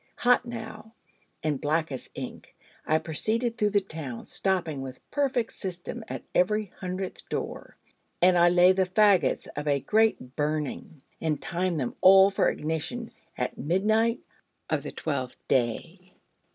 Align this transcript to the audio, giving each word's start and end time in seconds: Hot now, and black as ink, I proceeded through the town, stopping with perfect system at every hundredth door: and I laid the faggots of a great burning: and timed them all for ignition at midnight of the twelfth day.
Hot 0.15 0.47
now, 0.47 0.95
and 1.43 1.61
black 1.61 1.91
as 1.91 2.09
ink, 2.15 2.55
I 2.87 2.97
proceeded 2.97 3.55
through 3.55 3.69
the 3.69 3.79
town, 3.81 4.25
stopping 4.25 4.81
with 4.81 4.99
perfect 5.11 5.53
system 5.53 6.03
at 6.07 6.23
every 6.33 6.71
hundredth 6.79 7.29
door: 7.29 7.75
and 8.19 8.35
I 8.35 8.49
laid 8.49 8.77
the 8.77 8.87
faggots 8.87 9.47
of 9.55 9.67
a 9.67 9.79
great 9.79 10.35
burning: 10.35 11.03
and 11.21 11.39
timed 11.39 11.79
them 11.79 11.95
all 12.01 12.31
for 12.31 12.49
ignition 12.49 13.11
at 13.37 13.59
midnight 13.59 14.21
of 14.71 14.81
the 14.81 14.91
twelfth 14.91 15.37
day. 15.47 16.15